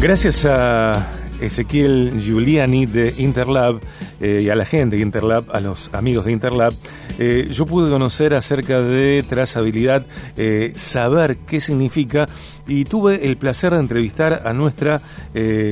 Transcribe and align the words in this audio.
Gracias 0.00 0.44
a 0.44 1.10
Ezequiel 1.40 2.20
Giuliani 2.20 2.86
de 2.86 3.12
Interlab 3.18 3.80
eh, 4.20 4.42
y 4.44 4.48
a 4.48 4.54
la 4.54 4.64
gente 4.64 4.94
de 4.94 5.02
Interlab, 5.02 5.44
a 5.52 5.58
los 5.58 5.92
amigos 5.92 6.24
de 6.24 6.30
Interlab, 6.30 6.72
eh, 7.18 7.48
yo 7.50 7.66
pude 7.66 7.90
conocer 7.90 8.32
acerca 8.34 8.80
de 8.80 9.24
trazabilidad, 9.28 10.06
eh, 10.36 10.72
saber 10.76 11.38
qué 11.38 11.60
significa 11.60 12.28
y 12.68 12.84
tuve 12.84 13.26
el 13.26 13.36
placer 13.36 13.72
de 13.72 13.80
entrevistar 13.80 14.46
a 14.46 14.52
nuestra 14.52 15.00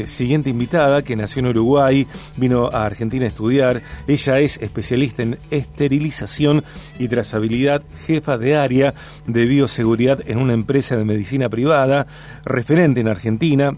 siguiente 0.07 0.51
invitada 0.51 1.03
que 1.03 1.15
nació 1.15 1.41
en 1.41 1.47
Uruguay, 1.49 2.07
vino 2.37 2.69
a 2.73 2.85
Argentina 2.85 3.27
a 3.27 3.29
estudiar. 3.29 3.83
Ella 4.09 4.41
es 4.41 4.59
especialista 4.61 5.23
en 5.23 5.39
esterilización 5.51 6.65
y 6.99 7.07
trazabilidad, 7.09 7.83
jefa 8.07 8.39
de 8.39 8.57
área 8.57 8.95
de 9.27 9.45
bioseguridad 9.45 10.21
en 10.27 10.39
una 10.39 10.53
empresa 10.53 10.97
de 10.97 11.05
medicina 11.05 11.49
privada, 11.49 12.07
referente 12.45 13.01
en 13.01 13.09
Argentina 13.09 13.73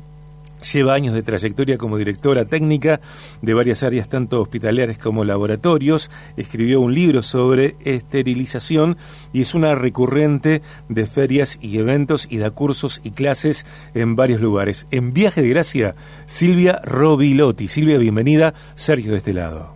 Lleva 0.73 0.95
años 0.95 1.15
de 1.15 1.23
trayectoria 1.23 1.79
como 1.79 1.97
directora 1.97 2.45
técnica 2.45 3.01
de 3.43 3.55
varias 3.55 3.83
áreas, 3.83 4.09
tanto 4.09 4.41
hospitalarias 4.41 4.99
como 4.99 5.25
laboratorios. 5.25 6.11
Escribió 6.37 6.81
un 6.81 6.95
libro 6.95 7.23
sobre 7.23 7.77
esterilización 7.85 8.97
y 9.33 9.43
es 9.43 9.55
una 9.55 9.75
recurrente 9.75 10.63
de 10.89 11.07
ferias 11.07 11.59
y 11.61 11.79
eventos 11.79 12.27
y 12.29 12.39
da 12.39 12.51
cursos 12.51 13.01
y 13.05 13.13
clases 13.13 13.67
en 13.95 14.17
varios 14.17 14.41
lugares. 14.41 14.87
En 14.91 15.13
Viaje 15.13 15.43
de 15.43 15.49
Gracia, 15.49 15.95
Silvia 16.27 16.81
Robilotti. 16.83 17.69
Silvia, 17.69 17.99
bienvenida. 17.99 18.55
Sergio 18.75 19.13
de 19.13 19.19
este 19.19 19.33
lado. 19.33 19.75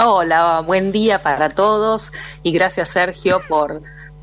Hola, 0.00 0.62
buen 0.64 0.92
día 0.92 1.22
para 1.22 1.48
todos 1.48 2.12
y 2.44 2.52
gracias 2.52 2.90
Sergio 2.90 3.40
por 3.48 3.82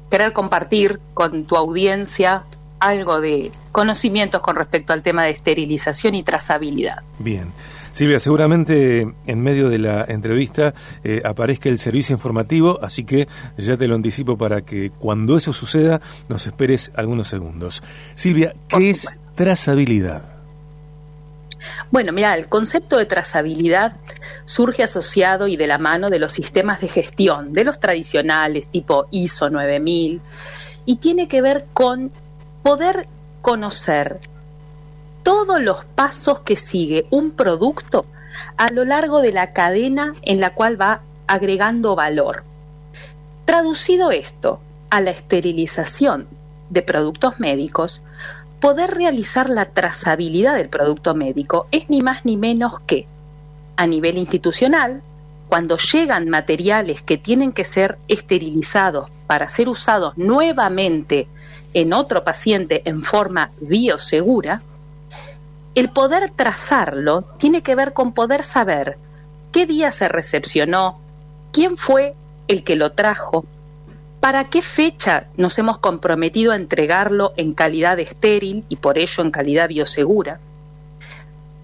querer 0.10 0.32
compartir 0.32 1.02
con 1.14 1.46
tu 1.46 1.58
audiencia 1.58 2.46
algo 2.80 3.22
de 3.22 3.52
conocimientos 3.72 4.42
con 4.42 4.56
respecto 4.56 4.94
al 4.94 5.02
tema 5.02 5.24
de 5.24 5.32
esterilización 5.32 6.16
y 6.16 6.24
trazabilidad. 6.24 7.04
Bien. 7.20 7.52
Silvia, 7.92 8.20
seguramente 8.20 9.08
en 9.26 9.42
medio 9.42 9.70
de 9.70 9.80
la 9.80 10.04
entrevista 10.06 10.74
eh, 11.04 11.22
aparezca 11.24 11.70
el 11.70 11.80
servicio 11.80 12.14
informativo, 12.14 12.78
así 12.82 13.06
que 13.06 13.28
ya 13.58 13.78
te 13.78 13.88
lo 13.88 13.96
anticipo 13.96 14.38
para 14.38 14.64
que 14.64 14.90
cuando 14.90 15.38
eso 15.38 15.54
suceda 15.54 16.02
nos 16.28 16.46
esperes 16.46 16.92
algunos 16.96 17.30
segundos. 17.30 17.82
Silvia, 18.16 18.54
¿qué 18.68 18.90
es 18.90 19.08
trazabilidad? 19.36 20.36
Bueno, 21.90 22.12
mira, 22.12 22.36
el 22.36 22.50
concepto 22.50 22.98
de 22.98 23.06
trazabilidad 23.06 23.96
surge 24.44 24.84
asociado 24.84 25.48
y 25.48 25.56
de 25.56 25.68
la 25.68 25.78
mano 25.78 26.10
de 26.10 26.20
los 26.20 26.34
sistemas 26.34 26.82
de 26.82 26.90
gestión, 26.90 27.54
de 27.54 27.64
los 27.64 27.80
tradicionales 27.80 28.68
tipo 28.68 29.08
ISO 29.12 29.50
9000, 29.50 30.22
y 30.86 30.96
tiene 30.98 31.28
que 31.28 31.42
ver 31.42 31.66
con 31.74 32.12
poder 32.66 33.08
conocer 33.44 34.22
todos 35.22 35.62
los 35.62 35.86
pasos 35.86 36.40
que 36.40 36.56
sigue 36.56 37.06
un 37.12 37.30
producto 37.30 38.08
a 38.58 38.72
lo 38.74 38.86
largo 38.86 39.22
de 39.22 39.32
la 39.32 39.54
cadena 39.54 40.16
en 40.24 40.40
la 40.40 40.56
cual 40.56 40.82
va 40.82 41.02
agregando 41.28 41.96
valor. 41.96 42.44
Traducido 43.46 44.10
esto 44.10 44.62
a 44.90 45.00
la 45.00 45.12
esterilización 45.12 46.28
de 46.72 46.82
productos 46.82 47.40
médicos, 47.40 48.02
poder 48.60 48.90
realizar 48.96 49.48
la 49.52 49.66
trazabilidad 49.66 50.56
del 50.56 50.70
producto 50.70 51.14
médico 51.14 51.68
es 51.70 51.88
ni 51.92 52.02
más 52.02 52.26
ni 52.26 52.36
menos 52.36 52.80
que, 52.80 53.06
a 53.78 53.86
nivel 53.86 54.18
institucional, 54.18 55.04
cuando 55.50 55.78
llegan 55.78 56.30
materiales 56.30 57.04
que 57.04 57.20
tienen 57.20 57.52
que 57.52 57.64
ser 57.64 58.00
esterilizados 58.08 59.12
para 59.28 59.50
ser 59.50 59.70
usados 59.70 60.18
nuevamente 60.18 61.28
en 61.76 61.92
otro 61.94 62.24
paciente 62.24 62.82
en 62.86 63.04
forma 63.04 63.52
biosegura, 63.60 64.62
el 65.76 65.90
poder 65.90 66.32
trazarlo 66.34 67.24
tiene 67.38 67.62
que 67.62 67.76
ver 67.76 67.92
con 67.92 68.14
poder 68.14 68.46
saber 68.46 68.98
qué 69.52 69.66
día 69.66 69.92
se 69.92 70.08
recepcionó, 70.08 71.02
quién 71.52 71.76
fue 71.76 72.16
el 72.48 72.64
que 72.64 72.78
lo 72.78 72.94
trajo, 72.94 73.46
para 74.22 74.46
qué 74.46 74.62
fecha 74.62 75.28
nos 75.36 75.60
hemos 75.60 75.78
comprometido 75.80 76.54
a 76.54 76.56
entregarlo 76.56 77.34
en 77.36 77.54
calidad 77.54 78.00
estéril 78.00 78.64
y 78.70 78.78
por 78.78 78.98
ello 78.98 79.22
en 79.22 79.32
calidad 79.32 79.68
biosegura, 79.68 80.40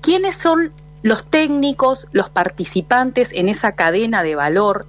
quiénes 0.01 0.35
son 0.35 0.73
los 1.03 1.23
técnicos, 1.23 2.09
los 2.11 2.29
participantes 2.29 3.31
en 3.31 3.47
esa 3.47 3.75
cadena 3.75 4.23
de 4.23 4.35
valor, 4.35 4.87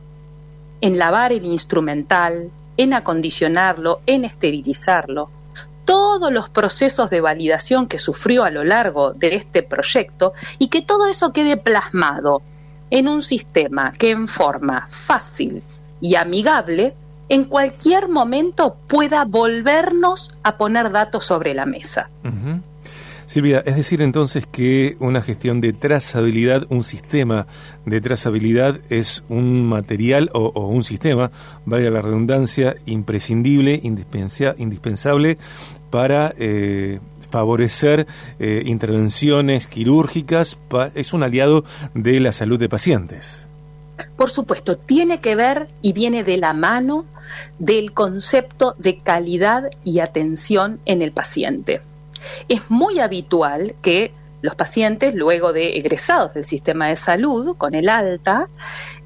en 0.80 0.98
lavar 0.98 1.32
el 1.32 1.44
instrumental, 1.44 2.50
en 2.76 2.94
acondicionarlo, 2.94 4.00
en 4.06 4.24
esterilizarlo, 4.24 5.30
todos 5.84 6.32
los 6.32 6.48
procesos 6.48 7.10
de 7.10 7.20
validación 7.20 7.88
que 7.88 7.98
sufrió 7.98 8.44
a 8.44 8.50
lo 8.50 8.64
largo 8.64 9.12
de 9.12 9.34
este 9.34 9.62
proyecto 9.62 10.32
y 10.58 10.68
que 10.68 10.82
todo 10.82 11.06
eso 11.06 11.32
quede 11.32 11.56
plasmado 11.56 12.42
en 12.90 13.08
un 13.08 13.22
sistema 13.22 13.92
que 13.92 14.10
en 14.10 14.28
forma 14.28 14.86
fácil 14.90 15.62
y 16.00 16.14
amigable 16.14 16.94
en 17.28 17.44
cualquier 17.44 18.08
momento 18.08 18.76
pueda 18.86 19.24
volvernos 19.24 20.36
a 20.42 20.56
poner 20.58 20.90
datos 20.90 21.24
sobre 21.24 21.54
la 21.54 21.64
mesa. 21.64 22.10
Silvia, 23.26 23.62
es 23.64 23.76
decir 23.76 24.02
entonces 24.02 24.46
que 24.46 24.96
una 25.00 25.22
gestión 25.22 25.60
de 25.60 25.72
trazabilidad, 25.72 26.66
un 26.68 26.82
sistema 26.82 27.46
de 27.86 28.00
trazabilidad 28.00 28.80
es 28.90 29.24
un 29.28 29.66
material 29.66 30.30
o, 30.32 30.66
un 30.66 30.84
sistema, 30.84 31.30
valga 31.64 31.90
la 31.90 32.02
redundancia, 32.02 32.76
imprescindible, 32.86 33.80
indispensable 33.82 35.38
para 35.90 36.34
eh, 36.38 37.00
favorecer 37.30 38.06
eh, 38.38 38.62
intervenciones 38.66 39.66
quirúrgicas, 39.66 40.58
es 40.94 41.12
un 41.12 41.22
aliado 41.22 41.64
de 41.94 42.20
la 42.20 42.32
salud 42.32 42.58
de 42.58 42.68
pacientes. 42.68 43.48
Por 44.16 44.30
supuesto, 44.30 44.76
tiene 44.76 45.20
que 45.20 45.34
ver 45.34 45.68
y 45.80 45.92
viene 45.92 46.24
de 46.24 46.36
la 46.36 46.54
mano 46.54 47.04
del 47.58 47.92
concepto 47.92 48.74
de 48.78 48.96
calidad 48.98 49.70
y 49.84 50.00
atención 50.00 50.80
en 50.84 51.02
el 51.02 51.12
paciente. 51.12 51.82
Es 52.48 52.62
muy 52.68 53.00
habitual 53.00 53.74
que 53.82 54.12
los 54.42 54.56
pacientes, 54.56 55.14
luego 55.14 55.52
de 55.52 55.76
egresados 55.76 56.34
del 56.34 56.44
sistema 56.44 56.88
de 56.88 56.96
salud 56.96 57.56
con 57.56 57.74
el 57.74 57.88
alta, 57.88 58.48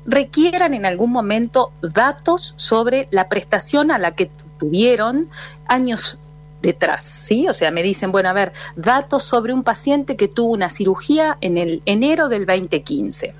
requieran 0.06 0.72
en 0.72 0.86
algún 0.86 1.12
momento 1.12 1.72
datos 1.82 2.54
sobre 2.56 3.06
la 3.10 3.28
prestación 3.28 3.90
a 3.90 3.98
la 3.98 4.14
que 4.14 4.30
tuvieron 4.58 5.28
años 5.68 6.18
detrás, 6.62 7.04
¿sí? 7.04 7.46
O 7.48 7.54
sea, 7.54 7.70
me 7.70 7.82
dicen, 7.82 8.12
bueno, 8.12 8.30
a 8.30 8.32
ver, 8.32 8.52
datos 8.76 9.24
sobre 9.24 9.52
un 9.52 9.62
paciente 9.62 10.16
que 10.16 10.26
tuvo 10.26 10.52
una 10.52 10.70
cirugía 10.70 11.36
en 11.42 11.58
el 11.58 11.82
enero 11.84 12.28
del 12.28 12.46
2015. 12.46 13.34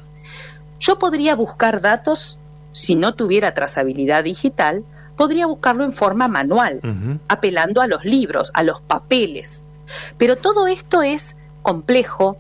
Yo 0.79 0.99
podría 0.99 1.35
buscar 1.35 1.81
datos, 1.81 2.39
si 2.73 2.95
no 2.95 3.15
tuviera 3.15 3.55
trazabilidad 3.55 4.25
digital, 4.25 4.85
podría 5.17 5.47
buscarlo 5.47 5.85
en 5.85 5.93
forma 5.93 6.29
manual, 6.29 6.81
apelando 7.29 7.81
a 7.81 7.87
los 7.87 8.05
libros, 8.05 8.51
a 8.55 8.63
los 8.63 8.81
papeles. 8.81 9.65
Pero 10.19 10.37
todo 10.37 10.67
esto 10.67 11.03
es 11.03 11.37
complejo, 11.63 12.37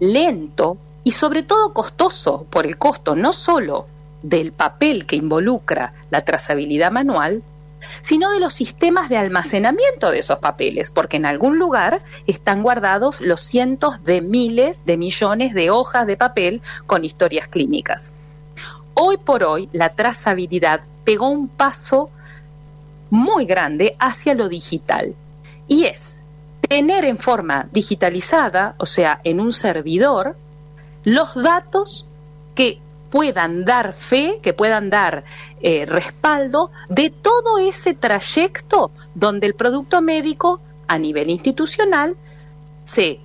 lento 0.00 0.78
y 1.04 1.12
sobre 1.12 1.42
todo 1.42 1.72
costoso 1.72 2.46
por 2.50 2.66
el 2.66 2.78
costo 2.78 3.14
no 3.14 3.32
solo 3.32 3.86
del 4.22 4.52
papel 4.52 5.06
que 5.06 5.16
involucra 5.16 5.92
la 6.10 6.22
trazabilidad 6.22 6.90
manual, 6.90 7.42
sino 8.02 8.30
de 8.30 8.40
los 8.40 8.52
sistemas 8.52 9.08
de 9.08 9.16
almacenamiento 9.16 10.10
de 10.10 10.18
esos 10.18 10.38
papeles, 10.38 10.90
porque 10.90 11.16
en 11.16 11.26
algún 11.26 11.58
lugar 11.58 12.02
están 12.26 12.62
guardados 12.62 13.20
los 13.20 13.40
cientos 13.40 14.02
de 14.04 14.22
miles 14.22 14.84
de 14.84 14.96
millones 14.96 15.54
de 15.54 15.70
hojas 15.70 16.06
de 16.06 16.16
papel 16.16 16.62
con 16.86 17.04
historias 17.04 17.48
clínicas. 17.48 18.12
Hoy 18.98 19.18
por 19.18 19.44
hoy 19.44 19.68
la 19.72 19.94
trazabilidad 19.94 20.80
pegó 21.04 21.28
un 21.28 21.48
paso 21.48 22.08
muy 23.10 23.44
grande 23.44 23.92
hacia 23.98 24.32
lo 24.32 24.48
digital. 24.48 25.14
Y 25.68 25.84
es 25.84 26.20
tener 26.66 27.04
en 27.04 27.18
forma 27.18 27.68
digitalizada, 27.72 28.74
o 28.78 28.86
sea, 28.86 29.18
en 29.22 29.38
un 29.40 29.52
servidor, 29.52 30.34
los 31.04 31.34
datos 31.34 32.06
que 32.54 32.80
puedan 33.10 33.66
dar 33.66 33.92
fe, 33.92 34.40
que 34.42 34.54
puedan 34.54 34.88
dar 34.88 35.24
eh, 35.60 35.84
respaldo 35.84 36.70
de 36.88 37.10
todo 37.10 37.58
ese 37.58 37.92
trayecto 37.92 38.92
donde 39.14 39.46
el 39.46 39.54
producto 39.54 40.00
médico 40.00 40.58
a 40.88 40.96
nivel 40.96 41.28
institucional 41.28 42.16
se 42.80 43.20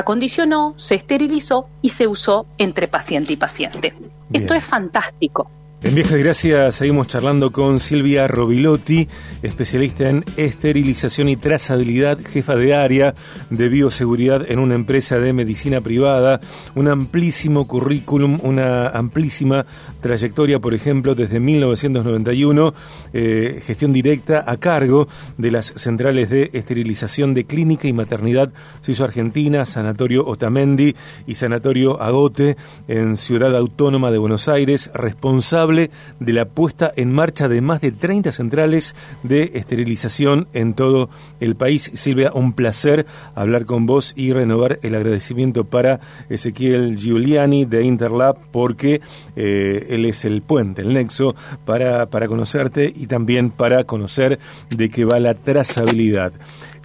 acondicionó, 0.00 0.74
se 0.76 0.96
esterilizó 0.96 1.68
y 1.82 1.90
se 1.90 2.06
usó 2.06 2.46
entre 2.58 2.88
paciente 2.88 3.32
y 3.32 3.36
paciente. 3.36 3.94
Esto 4.32 4.54
es 4.54 4.64
fantástico. 4.64 5.50
En 5.82 5.94
Vieja 5.94 6.14
Gracia 6.18 6.70
seguimos 6.72 7.06
charlando 7.06 7.52
con 7.52 7.80
Silvia 7.80 8.28
Robilotti, 8.28 9.08
especialista 9.42 10.10
en 10.10 10.26
esterilización 10.36 11.30
y 11.30 11.36
trazabilidad, 11.36 12.18
jefa 12.20 12.54
de 12.54 12.74
área 12.74 13.14
de 13.48 13.68
bioseguridad 13.70 14.44
en 14.50 14.58
una 14.58 14.74
empresa 14.74 15.18
de 15.18 15.32
medicina 15.32 15.80
privada, 15.80 16.42
un 16.74 16.86
amplísimo 16.88 17.66
currículum, 17.66 18.40
una 18.42 18.88
amplísima 18.88 19.64
trayectoria, 20.02 20.58
por 20.58 20.74
ejemplo, 20.74 21.14
desde 21.14 21.40
1991, 21.40 22.74
eh, 23.14 23.62
gestión 23.64 23.94
directa 23.94 24.44
a 24.46 24.58
cargo 24.58 25.08
de 25.38 25.50
las 25.50 25.72
centrales 25.76 26.28
de 26.28 26.50
esterilización 26.52 27.32
de 27.32 27.44
clínica 27.44 27.88
y 27.88 27.94
maternidad. 27.94 28.52
Suizo 28.82 29.04
Argentina, 29.04 29.64
Sanatorio 29.64 30.26
Otamendi 30.26 30.94
y 31.26 31.36
Sanatorio 31.36 32.02
Agote 32.02 32.58
en 32.86 33.16
Ciudad 33.16 33.56
Autónoma 33.56 34.10
de 34.10 34.18
Buenos 34.18 34.46
Aires, 34.46 34.90
responsable 34.92 35.69
de 35.74 36.32
la 36.32 36.46
puesta 36.46 36.92
en 36.96 37.12
marcha 37.12 37.48
de 37.48 37.60
más 37.60 37.80
de 37.80 37.92
30 37.92 38.32
centrales 38.32 38.94
de 39.22 39.52
esterilización 39.54 40.48
en 40.52 40.74
todo 40.74 41.10
el 41.40 41.56
país. 41.56 41.90
Silvia, 41.94 42.32
un 42.32 42.52
placer 42.52 43.06
hablar 43.34 43.66
con 43.66 43.86
vos 43.86 44.12
y 44.16 44.32
renovar 44.32 44.78
el 44.82 44.94
agradecimiento 44.94 45.64
para 45.64 46.00
Ezequiel 46.28 46.96
Giuliani 46.96 47.64
de 47.64 47.84
Interlab 47.84 48.36
porque 48.50 49.00
eh, 49.36 49.86
él 49.90 50.04
es 50.04 50.24
el 50.24 50.42
puente, 50.42 50.82
el 50.82 50.92
nexo 50.92 51.34
para, 51.64 52.06
para 52.06 52.28
conocerte 52.28 52.92
y 52.94 53.06
también 53.06 53.50
para 53.50 53.84
conocer 53.84 54.38
de 54.70 54.88
qué 54.88 55.04
va 55.04 55.20
la 55.20 55.34
trazabilidad. 55.34 56.32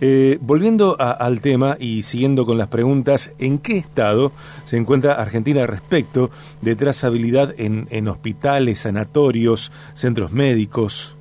Eh, 0.02 0.38
volviendo 0.42 0.98
al 1.00 1.40
tema 1.40 1.78
y 1.80 2.04
siguiendo 2.04 2.46
con 2.46 2.58
las 2.58 2.68
preguntas, 2.68 3.32
¿en 3.40 3.60
qué 3.60 3.78
estado 3.78 4.32
se 4.66 4.78
encuentra 4.78 5.14
Argentina 5.14 5.66
respecto 5.66 6.32
de 6.62 6.76
trazabilidad 6.76 7.54
en, 7.58 7.88
en 7.92 8.08
hospitales, 8.08 8.80
sanatorios, 8.80 9.72
centros 9.94 10.32
médicos? 10.32 11.16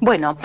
Bueno, 0.00 0.36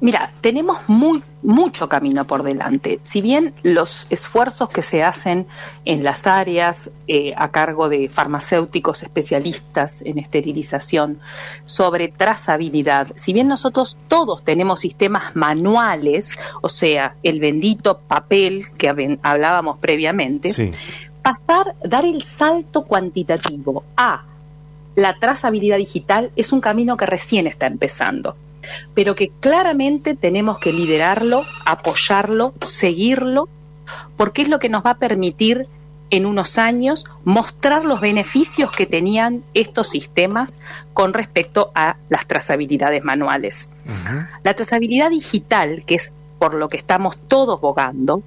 Mira, 0.00 0.32
tenemos 0.40 0.78
muy, 0.86 1.22
mucho 1.42 1.90
camino 1.90 2.26
por 2.26 2.42
delante. 2.42 2.98
Si 3.02 3.20
bien 3.20 3.52
los 3.62 4.06
esfuerzos 4.08 4.70
que 4.70 4.80
se 4.80 5.02
hacen 5.02 5.46
en 5.84 6.02
las 6.02 6.26
áreas 6.26 6.90
eh, 7.06 7.34
a 7.36 7.50
cargo 7.50 7.90
de 7.90 8.08
farmacéuticos 8.08 9.02
especialistas 9.02 10.00
en 10.00 10.16
esterilización 10.16 11.20
sobre 11.66 12.08
trazabilidad, 12.08 13.08
si 13.14 13.34
bien 13.34 13.48
nosotros 13.48 13.98
todos 14.08 14.42
tenemos 14.42 14.80
sistemas 14.80 15.36
manuales, 15.36 16.38
o 16.62 16.70
sea, 16.70 17.16
el 17.22 17.38
bendito 17.38 17.98
papel 17.98 18.64
que 18.78 19.18
hablábamos 19.22 19.76
previamente, 19.78 20.72
pasar, 21.20 21.74
dar 21.84 22.06
el 22.06 22.22
salto 22.22 22.84
cuantitativo 22.84 23.84
a 23.98 24.24
la 24.96 25.18
trazabilidad 25.18 25.76
digital 25.76 26.30
es 26.36 26.54
un 26.54 26.62
camino 26.62 26.96
que 26.96 27.04
recién 27.04 27.46
está 27.46 27.66
empezando 27.66 28.34
pero 28.94 29.14
que 29.14 29.30
claramente 29.40 30.14
tenemos 30.14 30.58
que 30.58 30.72
liderarlo, 30.72 31.42
apoyarlo, 31.64 32.54
seguirlo, 32.64 33.48
porque 34.16 34.42
es 34.42 34.48
lo 34.48 34.58
que 34.58 34.68
nos 34.68 34.84
va 34.84 34.90
a 34.90 34.98
permitir 34.98 35.66
en 36.10 36.26
unos 36.26 36.58
años 36.58 37.06
mostrar 37.24 37.84
los 37.84 38.00
beneficios 38.00 38.70
que 38.72 38.86
tenían 38.86 39.44
estos 39.54 39.88
sistemas 39.88 40.58
con 40.92 41.14
respecto 41.14 41.70
a 41.74 41.96
las 42.08 42.26
trazabilidades 42.26 43.04
manuales. 43.04 43.70
La 44.42 44.54
trazabilidad 44.54 45.10
digital, 45.10 45.84
que 45.86 45.94
es 45.94 46.12
por 46.38 46.54
lo 46.54 46.68
que 46.68 46.76
estamos 46.76 47.16
todos 47.16 47.60
bogando, 47.60 48.22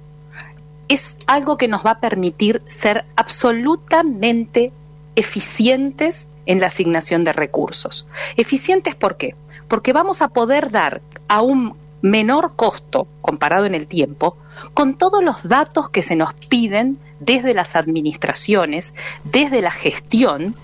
es 0.88 1.18
algo 1.26 1.56
que 1.56 1.68
nos 1.68 1.84
va 1.84 1.92
a 1.92 2.00
permitir 2.00 2.62
ser 2.66 3.04
absolutamente 3.16 4.72
eficientes 5.16 6.28
en 6.46 6.60
la 6.60 6.66
asignación 6.66 7.24
de 7.24 7.32
recursos. 7.32 8.06
¿Eficientes 8.36 8.94
por 8.94 9.16
qué? 9.16 9.34
porque 9.68 9.92
vamos 9.92 10.22
a 10.22 10.28
poder 10.28 10.70
dar 10.70 11.00
a 11.28 11.42
un 11.42 11.76
menor 12.02 12.54
costo 12.54 13.06
comparado 13.22 13.66
en 13.66 13.74
el 13.74 13.86
tiempo 13.86 14.36
con 14.74 14.94
todos 14.94 15.24
los 15.24 15.48
datos 15.48 15.88
que 15.88 16.02
se 16.02 16.16
nos 16.16 16.34
piden 16.34 16.98
desde 17.18 17.54
las 17.54 17.76
administraciones, 17.76 18.94
desde 19.24 19.62
la 19.62 19.70
gestión 19.70 20.54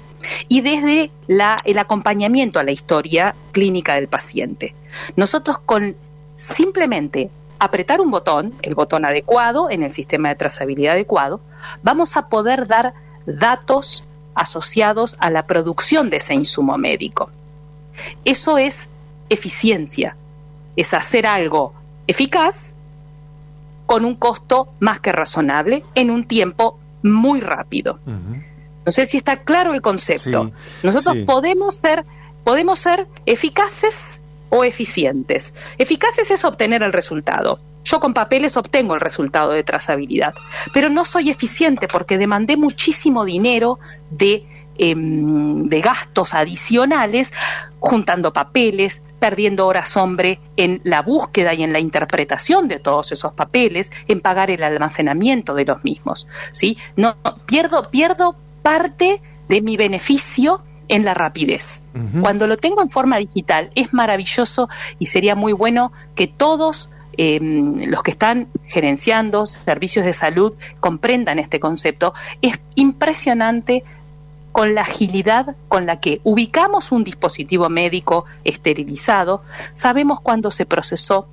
y 0.49 0.61
desde 0.61 1.11
el 1.29 1.79
acompañamiento 1.79 2.61
a 2.61 2.63
la 2.63 2.73
historia 2.73 3.35
clínica 3.53 3.95
del 3.95 4.09
paciente. 4.09 4.75
Nosotros 5.17 5.59
con 5.59 5.97
simplemente 6.37 7.31
apretar 7.59 8.01
un 8.03 8.11
botón, 8.11 8.55
el 8.61 8.75
botón 8.75 9.07
adecuado 9.07 9.71
en 9.71 9.83
el 9.83 9.91
sistema 9.91 10.29
de 10.29 10.37
trazabilidad 10.37 10.93
adecuado, 10.93 11.41
vamos 11.83 12.19
a 12.19 12.29
poder 12.29 12.67
dar 12.67 12.93
datos 13.25 14.05
asociados 14.41 15.17
a 15.21 15.31
la 15.31 15.47
producción 15.47 16.09
de 16.09 16.17
ese 16.17 16.35
insumo 16.35 16.79
médico. 16.79 17.31
Eso 18.25 18.57
es 18.57 18.89
eficiencia, 19.29 20.17
es 20.77 20.95
hacer 20.95 21.27
algo 21.27 21.75
eficaz 22.07 22.75
con 23.85 24.05
un 24.05 24.15
costo 24.15 24.73
más 24.81 25.01
que 25.01 25.13
razonable 25.13 25.85
en 25.95 26.11
un 26.11 26.25
tiempo 26.25 26.79
muy 27.03 27.41
rápido. 27.41 27.99
No 28.07 28.93
sé 28.93 29.05
si 29.05 29.19
está 29.19 29.37
claro 29.37 29.75
el 29.75 29.83
concepto. 29.83 30.51
Nosotros 30.83 31.19
podemos 31.27 31.77
ser 31.77 32.05
podemos 32.43 32.79
ser 32.79 33.07
eficaces 33.27 34.21
o 34.49 34.65
eficientes. 34.65 35.53
Eficaces 35.77 36.31
es 36.31 36.45
obtener 36.47 36.83
el 36.83 36.93
resultado. 36.93 37.61
Yo 37.85 38.01
con 38.01 38.15
papeles 38.15 38.57
obtengo 38.57 38.95
el 38.95 39.01
resultado 39.01 39.53
de 39.53 39.65
trazabilidad, 39.65 40.35
pero 40.73 40.89
no 40.89 41.05
soy 41.05 41.31
eficiente 41.31 41.87
porque 41.89 42.19
demandé 42.19 42.57
muchísimo 42.57 43.25
dinero 43.25 43.79
de 44.11 44.47
Em, 44.83 45.69
de 45.69 45.83
gastos 45.83 46.33
adicionales, 46.33 47.35
juntando 47.81 48.33
papeles, 48.33 49.03
perdiendo 49.19 49.67
horas 49.67 49.95
hombre 49.99 50.41
en 50.57 50.81
la 50.85 51.03
búsqueda 51.03 51.53
y 51.53 51.63
en 51.63 51.75
la 51.75 51.81
interpretación 51.81 52.67
de 52.67 52.79
todos 52.79 53.13
esos 53.13 53.35
papeles, 53.35 53.93
en 54.09 54.21
pagar 54.21 54.51
el 54.51 54.63
almacenamiento 54.63 55.53
de 55.53 55.67
los 55.67 55.85
mismos. 55.85 56.29
¿sí? 56.53 56.79
No, 56.97 57.15
pierdo, 57.45 57.91
pierdo 57.91 58.37
parte 58.63 59.21
de 59.51 59.61
mi 59.61 59.77
beneficio 59.77 60.63
en 60.89 61.05
la 61.05 61.13
rapidez. 61.13 61.83
Cuando 62.23 62.47
lo 62.47 62.57
tengo 62.57 62.81
en 62.81 62.89
forma 62.89 63.19
digital 63.19 63.71
es 63.75 63.93
maravilloso 63.93 64.71
y 64.99 65.07
sería 65.07 65.35
muy 65.35 65.53
bueno 65.53 65.93
que 66.15 66.27
todos 66.27 66.91
em, 67.23 67.75
los 67.91 68.03
que 68.03 68.13
están 68.13 68.49
gerenciando 68.65 69.45
servicios 69.45 70.07
de 70.07 70.15
salud 70.15 70.57
comprendan 70.81 71.39
este 71.39 71.61
concepto. 71.61 72.15
Es 72.41 72.59
impresionante 72.77 73.85
con 74.53 74.75
la 74.75 74.81
agilidad 74.81 75.55
con 75.69 75.85
la 75.85 76.01
que 76.01 76.23
ubicamos 76.25 76.93
un 76.93 77.05
dispositivo 77.05 77.69
médico 77.69 78.25
esterilizado, 78.45 79.43
sabemos 79.75 80.21
cuándo 80.23 80.51
se 80.51 80.65
procesó, 80.65 81.29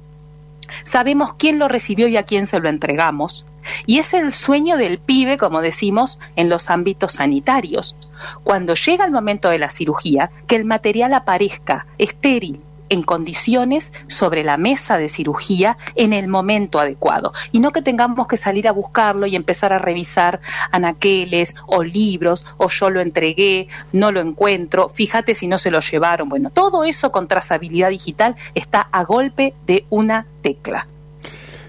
sabemos 0.83 1.33
quién 1.33 1.57
lo 1.57 1.69
recibió 1.69 2.09
y 2.09 2.17
a 2.17 2.23
quién 2.23 2.47
se 2.47 2.59
lo 2.59 2.67
entregamos, 2.67 3.45
y 3.85 3.99
es 3.99 4.13
el 4.13 4.33
sueño 4.33 4.75
del 4.75 4.99
pibe, 4.99 5.37
como 5.37 5.61
decimos, 5.61 6.19
en 6.35 6.49
los 6.49 6.69
ámbitos 6.69 7.13
sanitarios. 7.13 7.95
Cuando 8.43 8.73
llega 8.73 9.05
el 9.05 9.11
momento 9.11 9.49
de 9.49 9.59
la 9.59 9.69
cirugía, 9.69 10.31
que 10.47 10.57
el 10.57 10.65
material 10.65 11.13
aparezca 11.13 11.85
estéril, 11.97 12.59
en 12.89 13.03
condiciones 13.03 13.91
sobre 14.07 14.43
la 14.43 14.57
mesa 14.57 14.97
de 14.97 15.09
cirugía 15.09 15.77
en 15.95 16.13
el 16.13 16.27
momento 16.27 16.79
adecuado 16.79 17.33
y 17.51 17.59
no 17.59 17.71
que 17.71 17.81
tengamos 17.81 18.27
que 18.27 18.37
salir 18.37 18.67
a 18.67 18.71
buscarlo 18.71 19.27
y 19.27 19.35
empezar 19.35 19.73
a 19.73 19.79
revisar 19.79 20.39
anaqueles 20.71 21.55
o 21.65 21.83
libros 21.83 22.45
o 22.57 22.69
yo 22.69 22.89
lo 22.89 23.01
entregué, 23.01 23.67
no 23.93 24.11
lo 24.11 24.21
encuentro, 24.21 24.89
fíjate 24.89 25.33
si 25.33 25.47
no 25.47 25.57
se 25.57 25.71
lo 25.71 25.79
llevaron. 25.79 26.29
Bueno, 26.29 26.49
todo 26.49 26.83
eso 26.83 27.11
con 27.11 27.27
trazabilidad 27.27 27.89
digital 27.89 28.35
está 28.55 28.87
a 28.91 29.03
golpe 29.03 29.53
de 29.65 29.85
una 29.89 30.25
tecla. 30.41 30.87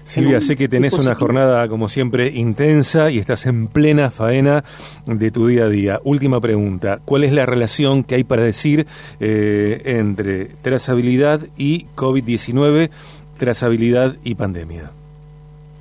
Silvia, 0.09 0.41
sé 0.41 0.55
que 0.55 0.67
tenés 0.67 0.93
una 0.95 1.13
jornada, 1.13 1.67
como 1.69 1.87
siempre, 1.87 2.31
intensa 2.31 3.11
y 3.11 3.19
estás 3.19 3.45
en 3.45 3.67
plena 3.67 4.09
faena 4.09 4.63
de 5.05 5.29
tu 5.29 5.45
día 5.45 5.65
a 5.65 5.69
día. 5.69 5.99
Última 6.03 6.41
pregunta, 6.41 6.99
¿cuál 7.05 7.23
es 7.23 7.31
la 7.31 7.45
relación 7.45 8.03
que 8.03 8.15
hay 8.15 8.23
para 8.23 8.41
decir 8.41 8.87
eh, 9.19 9.81
entre 9.85 10.45
trazabilidad 10.45 11.41
y 11.57 11.85
COVID-19, 11.95 12.89
trazabilidad 13.37 14.17
y 14.23 14.33
pandemia? 14.33 14.93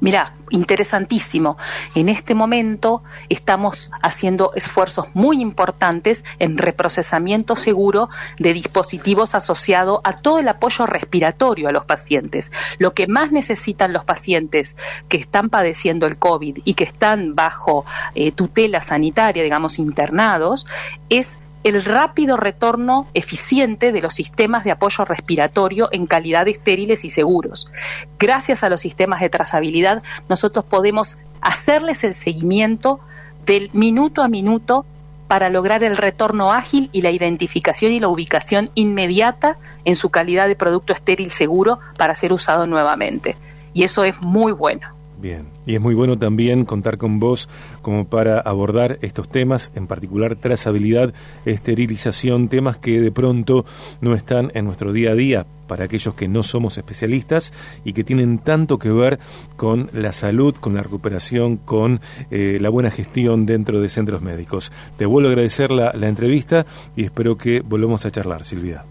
Mira, 0.01 0.33
interesantísimo. 0.51 1.57
En 1.95 2.09
este 2.09 2.35
momento 2.35 3.03
estamos 3.29 3.91
haciendo 4.03 4.53
esfuerzos 4.55 5.07
muy 5.15 5.41
importantes 5.41 6.25
en 6.39 6.59
reprocesamiento 6.59 7.57
seguro 7.57 8.09
de 8.39 8.53
dispositivos 8.53 9.35
asociados 9.35 10.01
a 10.05 10.17
todo 10.19 10.39
el 10.39 10.49
apoyo 10.49 10.87
respiratorio 10.87 11.69
a 11.69 11.73
los 11.73 11.85
pacientes. 11.85 12.53
Lo 12.79 12.95
que 12.95 13.07
más 13.07 13.33
necesitan 13.33 13.93
los 13.93 14.05
pacientes 14.05 14.77
que 15.09 15.17
están 15.17 15.51
padeciendo 15.51 16.07
el 16.07 16.19
COVID 16.19 16.59
y 16.65 16.75
que 16.75 16.85
están 16.85 17.35
bajo 17.35 17.85
eh, 18.15 18.33
tutela 18.33 18.81
sanitaria, 18.81 19.43
digamos, 19.43 19.79
internados, 19.79 20.67
es 21.09 21.39
el 21.69 21.85
rápido 21.85 22.37
retorno 22.37 23.07
eficiente 23.15 23.93
de 23.93 24.03
los 24.03 24.15
sistemas 24.15 24.65
de 24.65 24.71
apoyo 24.71 25.05
respiratorio 25.05 25.89
en 25.93 26.07
calidad 26.07 26.49
estériles 26.49 27.05
y 27.05 27.11
seguros. 27.11 27.71
Gracias 28.19 28.65
a 28.65 28.69
los 28.69 28.81
sistemas 28.81 29.21
de 29.21 29.29
trazabilidad, 29.29 30.03
nosotros 30.29 30.65
podemos 30.65 31.19
hacerles 31.41 32.05
el 32.05 32.15
seguimiento 32.15 33.01
del 33.47 33.71
minuto 33.73 34.23
a 34.23 34.29
minuto 34.29 34.85
para 35.29 35.51
lograr 35.51 35.85
el 35.85 35.97
retorno 35.97 36.53
ágil 36.53 36.89
y 36.91 37.03
la 37.03 37.11
identificación 37.11 37.93
y 37.93 38.01
la 38.01 38.09
ubicación 38.09 38.71
inmediata 38.75 39.59
en 39.85 39.95
su 39.95 40.09
calidad 40.11 40.49
de 40.49 40.57
producto 40.57 40.95
estéril 40.95 41.31
seguro 41.31 41.79
para 41.99 42.15
ser 42.15 42.33
usado 42.33 42.67
nuevamente. 42.67 43.37
Y 43.75 43.85
eso 43.85 44.05
es 44.05 44.21
muy 44.21 44.53
bueno. 44.53 44.98
Bien, 45.21 45.49
y 45.67 45.75
es 45.75 45.81
muy 45.81 45.95
bueno 45.95 46.17
también 46.17 46.65
contar 46.65 46.97
con 46.97 47.19
vos 47.19 47.49
como 47.83 48.07
para 48.07 48.39
abordar 48.39 48.99
estos 49.03 49.29
temas, 49.29 49.73
en 49.75 49.89
particular 49.89 50.37
trazabilidad, 50.37 51.13
esterilización, 51.45 52.49
temas 52.49 52.77
que 52.77 53.01
de 53.01 53.11
pronto 53.11 53.65
no 54.01 54.15
están 54.15 54.53
en 54.55 54.65
nuestro 54.65 54.93
día 54.93 55.11
a 55.11 55.15
día 55.15 55.47
para 55.67 55.85
aquellos 55.85 56.15
que 56.15 56.29
no 56.29 56.45
somos 56.45 56.79
especialistas 56.79 57.53
y 57.85 57.95
que 57.95 58.05
tienen 58.05 58.39
tanto 58.39 58.79
que 58.79 58.93
ver 58.93 59.19
con 59.57 59.91
la 59.93 60.13
salud, 60.13 60.55
con 60.55 60.75
la 60.75 60.83
recuperación, 60.85 61.57
con 61.57 62.01
eh, 62.31 62.59
la 62.61 62.71
buena 62.71 62.93
gestión 62.93 63.45
dentro 63.45 63.81
de 63.81 63.89
centros 63.89 64.23
médicos. 64.23 64.73
Te 64.99 65.05
vuelvo 65.05 65.29
a 65.29 65.33
agradecer 65.33 65.73
la, 65.73 65.93
la 65.95 66.07
entrevista 66.07 66.65
y 66.95 67.05
espero 67.05 67.37
que 67.37 67.61
volvamos 67.61 68.07
a 68.07 68.11
charlar, 68.13 68.45
Silvia. 68.45 68.85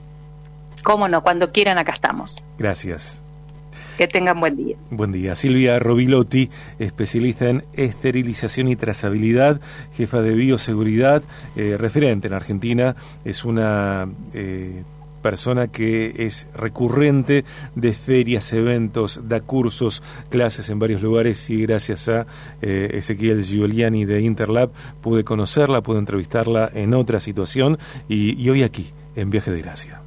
Cómo 0.84 1.08
no, 1.08 1.24
cuando 1.24 1.52
quieran, 1.52 1.78
acá 1.78 1.94
estamos. 1.94 2.44
Gracias. 2.58 3.24
Que 3.98 4.08
tengan 4.08 4.40
buen 4.40 4.56
día. 4.56 4.78
Buen 4.92 5.12
día. 5.12 5.36
Silvia 5.36 5.80
Robilotti, 5.80 6.52
especialista 6.78 7.50
en 7.50 7.66
esterilización 7.74 8.68
y 8.68 8.76
trazabilidad, 8.76 9.60
jefa 9.94 10.22
de 10.22 10.36
bioseguridad, 10.36 11.24
eh, 11.56 11.78
referente 11.80 12.28
en 12.28 12.34
Argentina. 12.34 12.96
Es 13.26 13.44
una 13.44 14.08
eh, 14.34 14.84
persona 15.24 15.68
que 15.68 16.14
es 16.28 16.48
recurrente 16.54 17.44
de 17.74 17.94
ferias, 17.94 18.54
eventos, 18.54 19.22
da 19.24 19.42
cursos, 19.42 20.04
clases 20.30 20.70
en 20.70 20.78
varios 20.78 21.02
lugares 21.02 21.50
y 21.50 21.64
gracias 21.64 22.08
a 22.08 22.28
eh, 22.62 22.92
Ezequiel 22.94 23.44
Giuliani 23.44 24.06
de 24.06 24.22
Interlab 24.22 24.70
pude 25.02 25.24
conocerla, 25.24 25.82
pude 25.82 25.98
entrevistarla 25.98 26.70
en 26.72 26.94
otra 26.94 27.20
situación 27.20 27.80
y, 28.08 28.42
y 28.42 28.50
hoy 28.52 28.62
aquí, 28.62 28.92
en 29.16 29.32
Viaje 29.32 29.52
de 29.52 29.62
Gracia. 29.62 30.02